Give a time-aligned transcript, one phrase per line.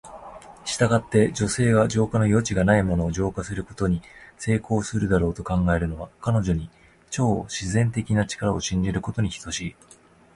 [0.65, 4.01] したがって、女性が浄化の余地がないものを浄化することに
[4.35, 6.71] 成功するだろうと考えるのは、彼女に
[7.11, 9.75] 超自然的な力を信じることに等しい。